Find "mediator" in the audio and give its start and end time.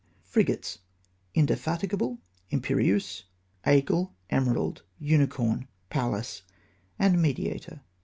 7.21-7.81